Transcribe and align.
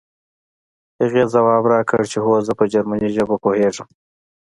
هغې 1.01 1.23
ځواب 1.33 1.63
راکړ 1.73 2.01
چې 2.11 2.17
هو 2.25 2.33
زه 2.47 2.53
په 2.59 2.65
جرمني 2.71 3.09
ژبه 3.15 3.35
پوهېږم 3.43 3.87